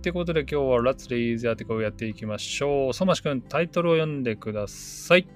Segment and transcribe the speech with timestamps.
[0.00, 2.94] ってことで今日は Let's Read やってこうやっていきましょう。
[2.94, 5.28] ソマシ君、タイトルを読んでください。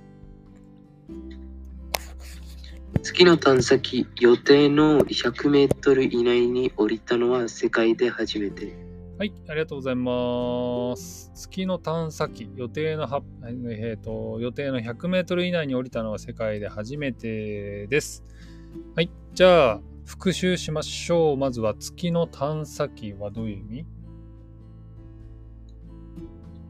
[3.02, 8.74] 月の探査機予定の100メートル以内に降りたのは世界で初めて。
[9.18, 11.30] はい、ありがとうございます。
[11.34, 13.22] 月の探査機予定のは、
[13.68, 18.24] えーと予定の100メートル以内に降りたのは世界で初めてです。
[18.96, 21.36] はい、じゃあ復習しましょう。
[21.36, 23.86] まずは月の探査機はどういう意味？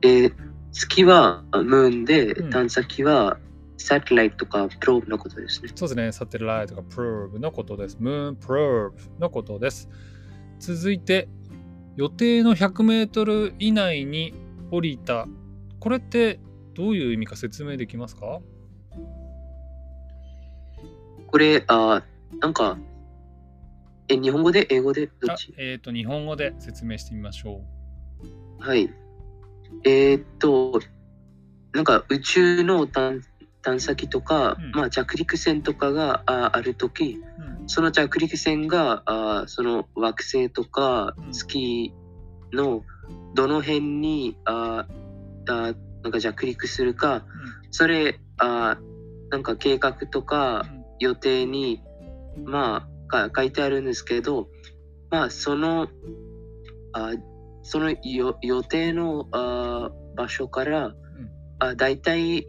[0.04, 0.34] えー
[0.76, 3.38] 月はムーンでうん探査機は
[3.76, 5.68] サテライトとかプローブのことですね。
[5.72, 7.96] そうですね、サテライトとかプローブのことです。
[8.00, 9.88] ムーンプローブのことです。
[10.58, 11.28] 続いて、
[11.94, 14.34] 予定の100メートル以内に
[14.72, 15.28] 降りた。
[15.78, 16.40] これって
[16.74, 18.40] どういう意味か説明できますか？
[21.28, 22.78] これ、あーなんか、
[24.08, 24.66] え、日本語で？
[24.70, 25.06] 英語で？
[25.06, 25.54] どあっち？
[25.56, 27.60] えっ、と、日本語で説明してみましょ
[28.58, 28.92] はい。
[29.84, 30.80] えーっと、
[31.72, 33.20] なんか宇宙の探
[33.62, 34.70] 探査機とか、うん。
[34.72, 37.62] まあ着陸船とかがああるとき、う。
[37.62, 37.68] うん。
[37.68, 41.32] その着陸船があその惑星とかうん。
[41.32, 41.92] 月
[42.52, 42.82] の
[43.34, 44.86] どの辺にあ
[45.48, 47.24] あなんか着陸するか、
[47.70, 48.78] それあ
[49.30, 50.84] なんか計画とかうん。
[51.00, 51.82] 予定に
[52.44, 54.48] まあか書いてあるんですけど、
[55.10, 55.88] まあその
[56.92, 57.12] あ
[57.64, 60.94] そのよ予定のあ場所から、
[61.58, 62.46] あだいたい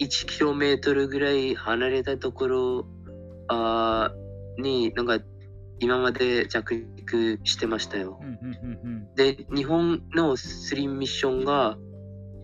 [0.00, 2.86] 1km ぐらい離れたところ
[3.48, 4.12] あ
[4.58, 5.18] になんか
[5.78, 8.18] 今まで着陸してましたよ。
[8.20, 11.76] うんうんうんうんで、日本のスリーミッションが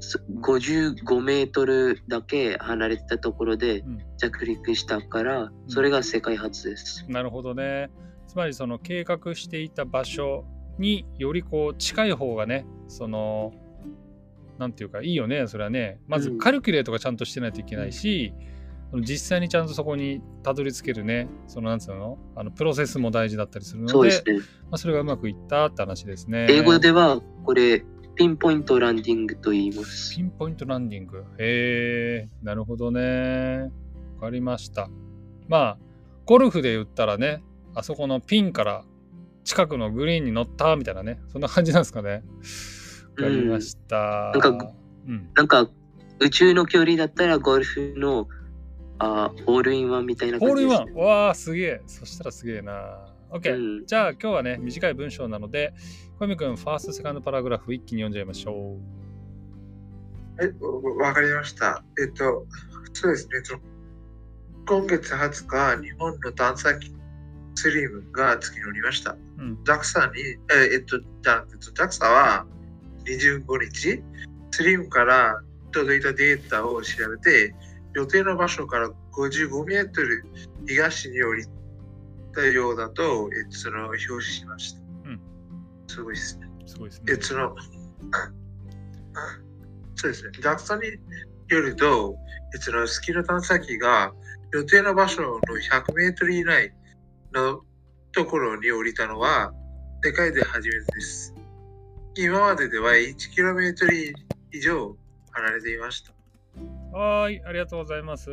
[0.01, 7.05] す55メートルだけ離れたところでうん着陸したから、それが世界初です。
[7.09, 7.91] なるほどね。
[8.27, 10.45] つまりその計画していた場所
[10.79, 13.53] によりこう近い方がね、その、
[14.59, 16.01] なんていうかいいよね、それはね。
[16.07, 18.33] まずうんカルキュレートがちゃんとしてないといけないし、
[18.91, 24.39] その実際にちゃんとそこにたどり着けるね、そのなんつうのあのプロセスも大事だったりするので、そね。
[24.39, 24.43] ま
[24.73, 26.47] あ、それがうまくいったって話ですね。
[26.49, 27.85] 英語ではこれ、
[28.15, 30.23] ピンポイントランディングと言いますピ。
[30.23, 31.25] ンポイントランディング。
[31.39, 33.71] へえ、なるほどね。
[34.15, 34.89] わかりました。
[35.49, 35.79] まあ、
[36.25, 37.43] ゴルフで言ったらね、
[37.75, 38.85] あそこのピンから
[39.47, 42.25] 近くのグリーンに乗ったみたいなね、そんな感じなんですかね。
[43.17, 44.33] わかりました。
[44.35, 44.73] うんなんか
[45.07, 45.71] うん、なんか
[46.19, 48.27] 宇宙の距離だったらゴルフの
[48.99, 50.95] あホールインワンみたいなホールインワン。
[50.95, 51.83] わあ、すげえ。
[51.87, 53.07] そしたらすげえな。
[53.31, 55.73] OK、うんじゃあ今日はね、短い文章なので、
[56.19, 58.79] 小泉君、ファースト、セカンドパラグラフ一気に読んじゃいましょ
[60.39, 61.85] はい、わわかりました。
[62.03, 62.47] えっと、
[62.95, 63.61] そうですね。
[64.67, 66.96] 今月20日、日本の探査機
[67.57, 69.11] スリムが月に降りました。
[69.13, 69.19] う。
[69.39, 69.59] うん。
[69.65, 70.21] JAXA に、
[70.53, 72.47] ええっと、じゃあ、えっと JAXA は
[73.07, 74.05] 25日、
[74.53, 77.53] スリムから届いたデータを調べて、
[77.95, 80.25] 予定の場所から55メートル
[80.67, 81.45] 東に降り
[82.35, 84.81] たようだと、えっと、その表示しました。
[85.07, 85.21] うん。
[85.87, 86.47] すごいですね。
[86.67, 87.23] すごいですねえ、。
[87.23, 87.57] その、
[89.97, 90.31] そうですね。
[90.43, 90.89] JAXA に
[91.49, 92.19] よると、
[92.55, 94.13] えその月の探査機が
[94.53, 96.71] 予定の場所の100メートル以内
[97.37, 97.61] の
[98.13, 99.53] ところに降りたのは
[100.03, 101.35] 世界で初めてです。
[102.17, 104.15] 今まででは 1km
[104.53, 104.97] 以上
[105.33, 106.13] 離れていました。
[106.97, 108.31] はーい、ありがとうございます。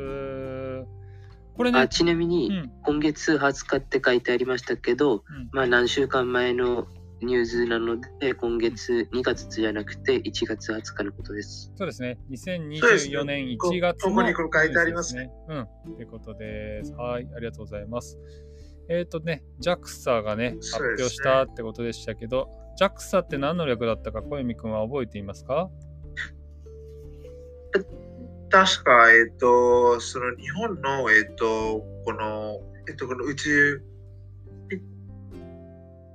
[1.58, 6.88] これね、あちなみに、うん、今月20日って書いてありましたけど、うんまあ何週間前の
[7.22, 11.72] ニュースなので、今月2月じゃなくて1月20日のことです。
[11.76, 12.18] そうですね。
[12.36, 15.30] そうです2024ね年こ1月のここにこれ書いてありますね。
[15.50, 15.96] うん。
[15.96, 16.94] ということです。
[16.94, 18.18] はい、ありがとうございます。
[18.90, 22.50] えっ、とね、JAXA がね、発表したってことでしたけど、
[22.80, 25.70] JAXA って何の略だったか小泉君は覚えていますか？
[28.50, 33.82] 確か、えっと、その日本の、えっと、この、えっと、この宇宙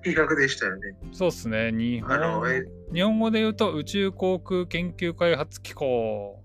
[0.05, 0.83] 企画でしたよね。
[1.13, 1.73] そうですね。
[1.73, 2.63] 日本え
[2.93, 6.43] 日本語で言うと宇宙航空研究開発機構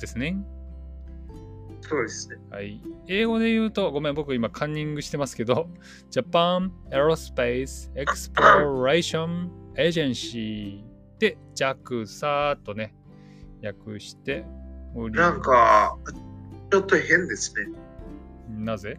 [0.00, 0.36] ですね。
[1.92, 2.36] そうですね。
[2.50, 2.80] はい。
[3.06, 5.68] 英語で言うと、ごめん、僕今カンニングしてますけど、
[6.10, 10.84] Japan Aerospace Exploration Agency
[11.18, 12.94] で JAXA とね、
[13.62, 14.46] 訳して
[14.94, 15.98] なんか、
[16.70, 17.66] ちょっと変ですね。
[18.48, 18.98] なぜ？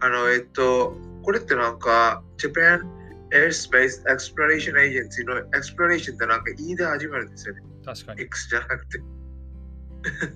[0.00, 2.84] あの、えっと、これってなんか、Japan
[3.32, 7.62] Airspace Exploration Agency の Exploration ってなんか E で始まるんですよね。
[7.84, 8.22] 確かに。
[8.22, 9.00] X じゃなくて。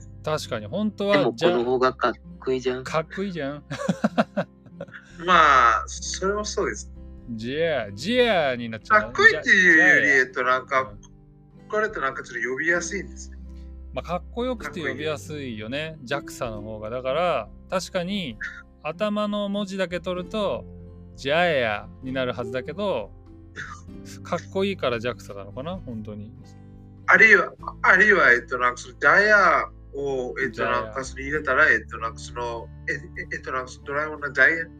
[0.25, 0.67] 確かに。
[0.67, 2.85] 本当でもこはじゃの方がかっこいいじゃん。
[2.85, 3.65] かっこいいじゃん。
[5.25, 6.91] まあ、それはそうです。
[7.31, 9.01] ジェア、ジェアになっちゃう。
[9.03, 13.39] かっこいいっていうより、ジャえっと、なんかうん、これってなんかちょっと呼びやすいんですね。
[13.93, 15.99] まあ、かっこよくて呼びやすいよね。
[16.05, 16.91] JAXA の方が。
[16.91, 18.39] だから、確かに
[18.83, 20.65] 頭の文字だけ取ると、
[21.17, 23.11] ジャエアになるはずだけど、
[24.23, 25.77] かっこいいから JAXA なのかな？
[25.77, 26.33] 本当に。
[27.07, 27.53] あるいは、
[27.83, 34.71] あるいは、えっと、なんかそのダイヤを、えっと、なんかそれ入れたら、えっと、なんかその、えええっと、なんかそのドラえもんのダイヤに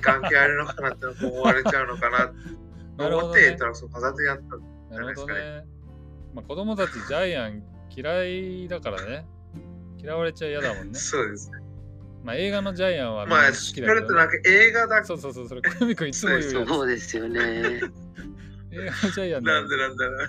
[0.00, 2.34] 関係あるのかなって思われちゃうのかなと
[2.98, 3.64] なるほど思って、えっねと、。
[3.64, 4.94] なんかその飾ってやった。
[4.94, 5.66] なるほどじゃないね。
[6.34, 7.62] まあ、子供たちジャイアン
[7.94, 9.26] 嫌いだからね。
[9.98, 10.98] 嫌われちゃ嫌だもんね。
[10.98, 11.58] そうですね。
[12.24, 14.00] まあ、映画のジャイアンはみんなまあ、好そきだけど、ね。
[14.00, 16.68] れってなんか映画だそうそうそう、それ、コミ君いつも言うやつ。
[16.68, 17.40] そうですよね。
[18.70, 20.28] 映画のジャイアンだなんでなんだろう。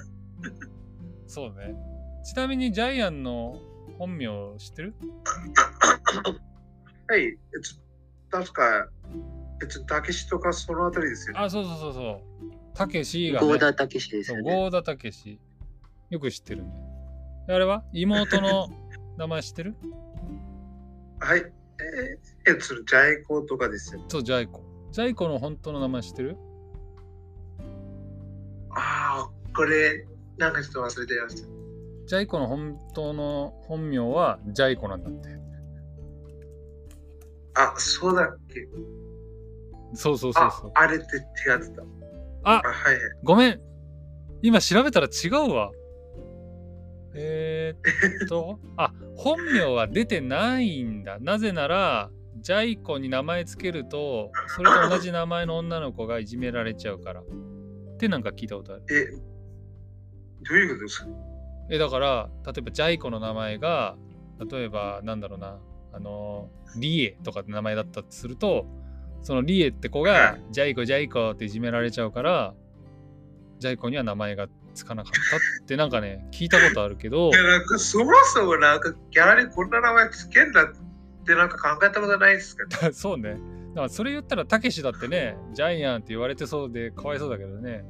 [1.28, 1.76] そうね。
[2.24, 3.62] ちなみにジャイアンの
[4.04, 4.28] 本名
[4.58, 4.94] 知ってる？
[7.08, 7.36] はい、えっ
[8.30, 8.90] と、確か、
[9.62, 11.40] えっと、たけしとかそのあたりですよね。
[11.40, 12.22] あ、そうそうそうそう。
[12.74, 13.48] たけしが、ね。
[13.48, 14.44] ゴーダたけしですよね。
[14.44, 15.40] ゴーダたけし。
[16.10, 16.72] よく知ってるね。
[17.48, 17.86] あれは？
[17.94, 18.68] 妹の
[19.18, 19.76] 名前知ってる？
[21.22, 21.40] はい。
[21.40, 24.02] えー、えっと、そのジャイコとかですよ。
[24.10, 24.66] そう、ジャイコ。
[24.92, 26.36] ジャイコの本当の名前知ってる？
[28.72, 30.06] ああ、これ、
[30.38, 31.63] なんかちょっと忘れてました。
[32.06, 35.30] ジャイコの本当の本名はジャイコなんだって。
[37.56, 38.68] あ、そうだっけ？
[39.96, 40.82] そうそうそうそうあ。
[40.82, 41.84] あれって違ってた。
[42.44, 43.00] ああ、はいはい。
[43.24, 43.62] ごめん。
[44.42, 45.72] 今調べたら違うわ。
[47.16, 51.20] えー、っと、 あ、本名は出てないんだ。
[51.20, 52.10] なぜなら、
[52.42, 57.22] ジャイコに名前つけると、それと同じ名前の女の子がいじめられちゃうから。
[57.22, 57.26] っ
[57.98, 58.84] てなんか聞いたことある。
[58.90, 59.06] え、
[60.50, 61.08] どういうことですか？
[61.74, 63.96] え、だから、例えばジャイコの名前が、
[64.48, 65.58] 例えば、なんだろうな、
[65.92, 68.68] あの、リエとかって名前だったとすると、
[69.24, 72.54] そのリエって子が、ジャイコ、ジャイコっていじめられちゃうから、
[73.58, 82.94] ジャイコには名前がつかなかったってなんかね、聞いたことあるけどい、や、なんかそもそもなんかギャラにこんな名前つけんだってなんか考えたことないですかね。
[82.94, 83.32] そうね。
[83.32, 83.38] だ
[83.78, 87.84] からそれ言ったら、たけしだってね、ジャイアンって言われてそうで、かわいそうだけどね。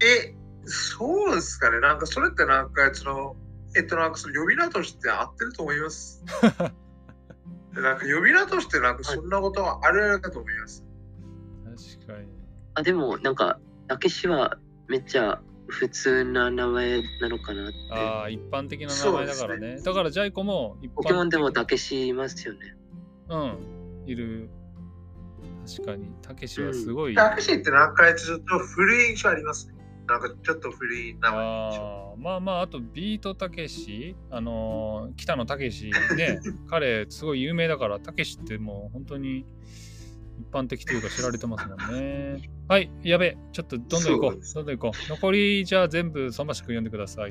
[0.00, 0.34] え、
[0.64, 1.80] そうですかね。
[1.80, 3.36] なんかそれってなんかその、
[3.76, 6.24] えっとなんかその呼び名として合ってると思います。
[7.72, 10.84] なんか呼び名としてなんかそんなことはあるかと思います。
[11.64, 12.28] 確かに。
[12.74, 14.58] あ、でも、なんか、たけしは
[14.88, 17.78] めっちゃ普通な名前なのかなって。
[17.90, 19.80] ああ、一般的な名前だからそうね。
[19.80, 22.60] だからジャイコも一般ポケモンでもたけしいますよね。
[23.28, 24.50] うん、いる。
[25.66, 27.14] 確かに、たけしはすごい。
[27.14, 29.74] タクシーってなんかちょっと古い印象ありますね。
[30.10, 31.40] なんかちょっと古い名前。
[31.40, 39.46] あーまあまあ、あとビートたけし、あのー北野たけしね、 彼すごい有名だから、たけしってもう本当に
[40.40, 42.42] 一般的というか知られてますもんね。
[42.66, 44.54] はい、やべえ、ちょっとどんどん行こう。
[44.54, 45.08] どんどん行こう。
[45.10, 47.30] 残りじゃあ全部、相馬市くん読んでください。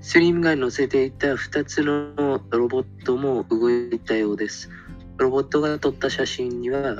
[0.00, 4.70] スリムが乗せていた2つのロボットも動いたようです。
[5.16, 6.96] ロボットが撮った写真には、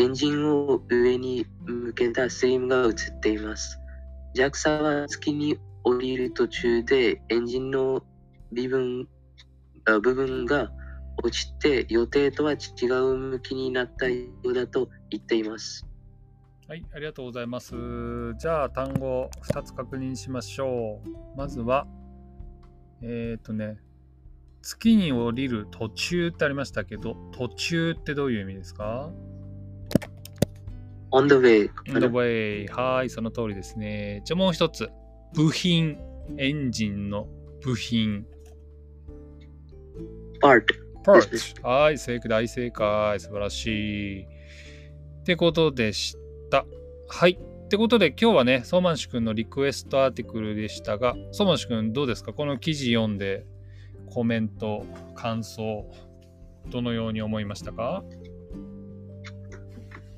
[0.00, 3.78] エンジンを上に向けたスリムが写っています。
[4.34, 8.02] JAXA は月に降りる途中でエンジンの
[8.50, 9.06] 部分
[9.84, 10.72] 部分が
[11.22, 15.86] 落ちて予定とは違う向きになったようだと言っています。
[16.66, 17.74] はい、ありがとうございます。
[18.38, 21.36] じゃあ単語2つ確認しましょう。
[21.36, 21.86] まずは、
[23.02, 23.76] えっ、ー、とね、
[24.62, 29.10] 月に降りる途中ってありましたけど、途中ってどういう意味ですか？
[31.12, 32.70] On the way ?in the way。
[32.72, 34.22] はい、その通りですね。
[34.24, 34.88] じゃあもう一つ。
[35.34, 35.98] 部品。
[36.36, 37.26] エンジンの
[37.60, 38.24] 部品。
[40.40, 40.64] part
[41.04, 41.66] part。
[41.66, 43.18] はい、正解、大正解。
[43.18, 43.66] 素晴らし
[44.20, 44.22] い。
[44.22, 44.26] っ
[45.24, 46.16] てことでし
[46.50, 46.64] た。
[47.08, 47.32] はい。
[47.32, 52.32] ってことで今日はね、相馬市くんのリクエストアーティクルでしたが、相馬市くんどうですか？
[52.32, 53.44] この記事読んで
[54.06, 55.88] コメント、感想、
[56.68, 58.04] どのように思いましたか？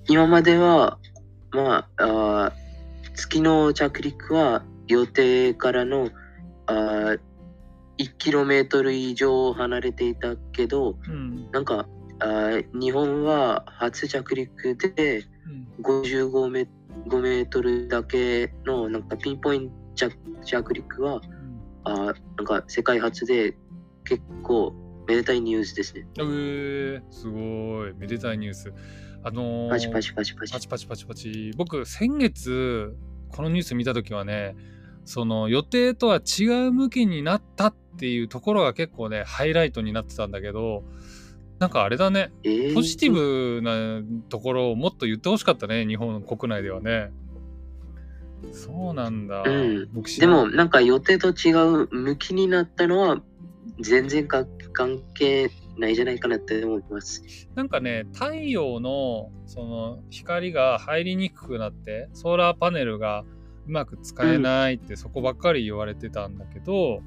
[0.09, 0.99] 今までは、
[1.51, 2.63] まあ、あー
[3.15, 6.11] 月の着陸は予定からの
[6.67, 7.17] あ
[7.99, 11.51] 1km 以上離れていたけど、うん。
[11.53, 11.87] なんか
[12.21, 16.69] あー日本は初着陸でうん55メ
[17.09, 21.21] 5メートルだけのなんかピンポイント着着陸は
[21.85, 22.15] あーなん
[22.47, 23.57] か世界初で
[24.05, 24.75] 結構
[25.07, 26.07] めでたいニュースですね。
[26.19, 27.95] えー、すごい。
[27.95, 28.73] めでたいニュース。
[29.25, 30.59] あのーパチパチパチパチパ。
[30.61, 31.53] チパチパチパチ。
[31.57, 32.95] 僕、先月、
[33.29, 34.57] このニュース見たときはね、
[35.05, 40.85] その予定とは違う向きになったっていうところが結構ね、ハイライトになってたんだけど、
[41.59, 42.33] なんかあれだね。
[42.43, 47.13] えーポジティブなところをもっと言ってほしかったね、日本国内ではね。
[48.51, 49.43] そうなんだ。
[49.47, 49.89] うん
[50.19, 53.23] でも、なんか予定と違う向きになったのは、
[53.81, 57.49] 全然か関係ないじゃないかなって思います。
[57.55, 63.25] なんかね、太陽のその光が入りにくくなって、ソーラーパネルが
[63.67, 67.01] うまく使えないってそこばっかり言われてたんだけど、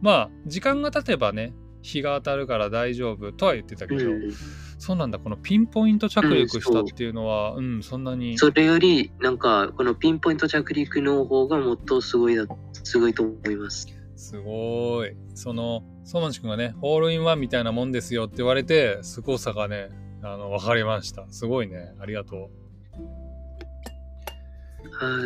[0.00, 4.32] まあ、時間が経てばね、日が当たるから大丈夫とは言ってたけど、うん、
[4.78, 8.38] そうなんだ、このピンポイント着陸したっていうのは、うん、そんなに。
[8.38, 13.86] それより、なんか、このピンポイント着陸の方がもっとすごいだ、すごいと思います。
[14.24, 15.14] すごい。
[15.34, 19.90] その、相馬地君がね、ホールインワンみたいなもんですよって言われて、すごさがね、
[20.22, 21.26] あの、わかりました。
[21.30, 21.92] すごいね。
[22.00, 22.48] ありがとは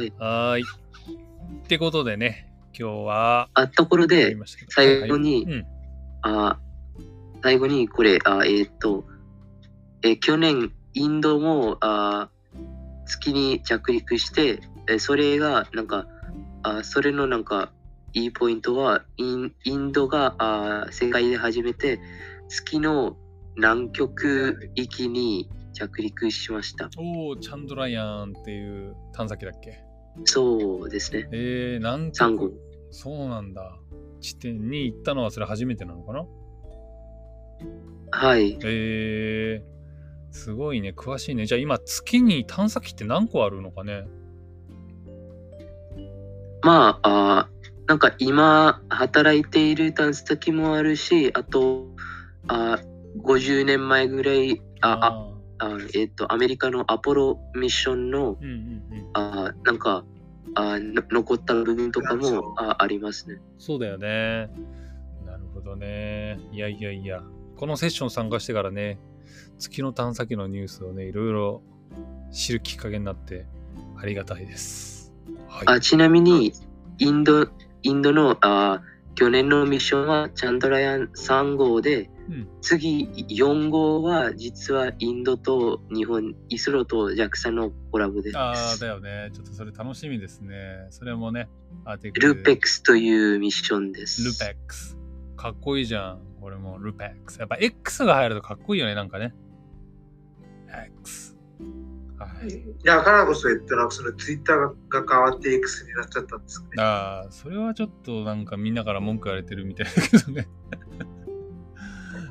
[0.03, 0.09] い。
[0.09, 0.13] う。
[0.19, 0.63] はーい。
[0.63, 0.65] っ
[1.69, 4.37] てことでね、今日は、あ、ところで
[4.69, 5.65] 最後にはいうん。
[6.23, 6.59] あ
[7.45, 9.05] 最後にこれ、あえーっと、
[10.03, 12.31] えー去年、インドもあ
[13.07, 16.09] 月に着陸して、えーそれが、なんか、
[16.65, 17.71] あそれのなんか、
[18.15, 22.01] いいポイントは、インインドがあ世界で初めて
[22.49, 23.17] 月の
[23.57, 26.91] 南極域に着陸しました。
[26.97, 29.85] おー、チャンドラヤーンっていう探査機だっけ？
[30.25, 31.29] そうですね。
[31.33, 32.55] えー、南極。
[32.91, 33.79] そうなんだ。
[34.21, 36.27] 地点に行ったのはそれ初めてなのかな？
[38.11, 38.59] はい。
[38.65, 40.95] えー、すごいね。
[40.97, 41.47] 詳しいね。
[41.47, 44.09] じゃあ今、月に探査機って何個あるのかね？
[46.63, 47.49] まあ、あ
[47.89, 51.87] なんか今働いている探査機もあるし、あと、
[52.47, 52.79] あ
[53.25, 58.51] 50年前ぐらい、あああえっ、と、アメリカのアポロミッションの、うんうん
[58.93, 59.11] うん。
[59.15, 60.05] あなんか
[60.55, 63.41] あの、残った部分とかもあありますね。
[63.59, 64.51] そうだよね。
[65.25, 66.39] なるほどね。
[66.53, 67.23] いやいやいや。
[67.57, 68.99] このセッション参加してからね、
[69.59, 71.63] 月の探査機のニュースをね、いろいろ
[72.31, 73.47] 知るきっかけになって
[73.97, 75.15] ありがたいです。
[75.49, 75.77] はい。
[75.77, 76.53] あちなみに、
[76.99, 77.49] インド、
[77.83, 78.83] インドのあ
[79.15, 88.39] 去年のミッションはチャンドラヤン3号で、うん次4号は実はインドと日本、イスロと JAXA のコラボです。
[88.39, 89.31] ああ、だよね。
[89.33, 90.87] ちょっとそれ楽しみですね。
[90.91, 91.49] それもね、
[91.85, 94.23] アーテルペックスというミッションです。
[94.23, 94.99] ルペックス。
[95.37, 96.21] かっこいいじゃん。
[96.41, 97.39] これもルペックス。
[97.39, 99.35] やっぱ X が入るとかっこいいよね、なんかね。
[101.01, 101.28] X。
[102.19, 102.49] はい。
[102.49, 104.59] いや、からこそ言ったら、そのツイッター
[104.89, 106.83] が変わって X になっちゃったんですかね。
[106.83, 110.49] ああ、それはちょっとなんかみんなから文句言われてるみたいだけどね。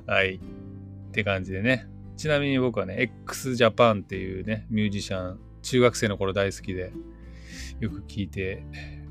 [0.06, 0.36] はい。
[0.36, 1.90] って感じでね。
[2.18, 6.92] ちなみに僕はね、x ジャパンっていうね、ミュージシャン、中学生の頃大好きで、
[7.80, 8.66] よく聞いて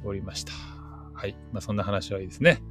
[0.05, 0.53] おりました。
[1.15, 1.37] はい。
[1.53, 2.63] まあそんな話はいいですね。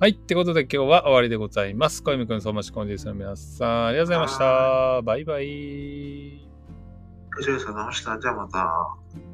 [0.00, 0.10] はい。
[0.10, 2.02] ってことで今日は終わりでございます。
[2.02, 5.02] 小泉くん、相馬市コンディースの皆さん、ありがとうございました。
[5.02, 6.45] バイバイ。
[7.36, 8.18] 藤原さん、直した？
[8.18, 9.25] じゃあまた。